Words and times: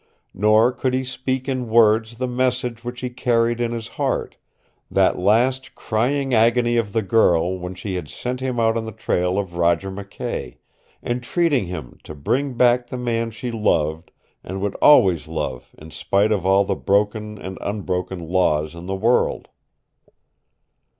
Nor 0.33 0.71
could 0.71 0.95
he 0.95 1.03
speak 1.03 1.47
in 1.47 1.69
words 1.69 2.17
the 2.17 2.27
message 2.27 2.83
which 2.83 3.01
he 3.01 3.11
carried 3.11 3.61
in 3.61 3.71
his 3.71 3.87
heart 3.87 4.35
that 4.89 5.19
last 5.19 5.75
crying 5.75 6.33
agony 6.33 6.75
of 6.75 6.91
the 6.91 7.03
girl 7.03 7.59
when 7.59 7.75
she 7.75 7.93
had 7.93 8.09
sent 8.09 8.39
him 8.39 8.59
out 8.59 8.75
on 8.75 8.85
the 8.85 8.91
trail 8.91 9.37
of 9.37 9.57
Roger 9.57 9.91
McKay, 9.91 10.57
entreating 11.03 11.67
him 11.67 11.99
to 12.03 12.15
bring 12.15 12.55
back 12.55 12.87
the 12.87 12.97
man 12.97 13.29
she 13.29 13.51
loved 13.51 14.09
and 14.43 14.59
would 14.59 14.73
always 14.81 15.27
love 15.27 15.75
in 15.77 15.91
spite 15.91 16.31
of 16.31 16.47
all 16.47 16.63
the 16.65 16.73
broken 16.75 17.37
and 17.37 17.59
unbroken 17.61 18.27
laws 18.27 18.73
in 18.73 18.87
the 18.87 18.95
world. 18.95 19.49